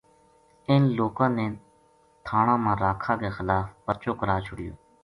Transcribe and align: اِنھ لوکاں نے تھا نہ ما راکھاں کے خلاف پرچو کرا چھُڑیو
اِنھ 0.67 0.87
لوکاں 0.99 1.29
نے 1.37 1.47
تھا 2.25 2.39
نہ 2.45 2.55
ما 2.63 2.73
راکھاں 2.83 3.15
کے 3.21 3.29
خلاف 3.37 3.65
پرچو 3.85 4.11
کرا 4.19 4.35
چھُڑیو 4.45 4.73